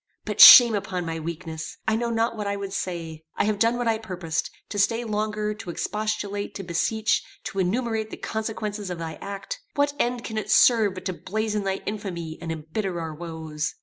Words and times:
But 0.25 0.41
shame 0.41 0.73
upon 0.73 1.05
my 1.05 1.19
weakness. 1.19 1.77
I 1.87 1.95
know 1.95 2.09
not 2.09 2.35
what 2.35 2.47
I 2.47 2.55
would 2.55 2.73
say. 2.73 3.23
I 3.35 3.43
have 3.43 3.59
done 3.59 3.77
what 3.77 3.87
I 3.87 3.99
purposed. 3.99 4.49
To 4.69 4.79
stay 4.79 5.03
longer, 5.03 5.53
to 5.53 5.69
expostulate, 5.69 6.55
to 6.55 6.63
beseech, 6.63 7.21
to 7.43 7.59
enumerate 7.59 8.09
the 8.09 8.17
consequences 8.17 8.89
of 8.89 8.97
thy 8.97 9.19
act 9.21 9.59
what 9.75 9.93
end 9.99 10.23
can 10.23 10.39
it 10.39 10.49
serve 10.49 10.95
but 10.95 11.05
to 11.05 11.13
blazon 11.13 11.65
thy 11.65 11.81
infamy 11.85 12.39
and 12.41 12.51
embitter 12.51 12.99
our 12.99 13.13
woes? 13.13 13.75